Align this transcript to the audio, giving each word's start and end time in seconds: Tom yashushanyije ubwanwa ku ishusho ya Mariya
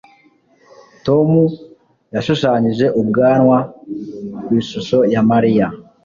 Tom 1.05 1.29
yashushanyije 2.15 2.85
ubwanwa 3.01 3.57
ku 4.43 4.49
ishusho 4.61 4.97
ya 5.13 5.21
Mariya 5.29 5.67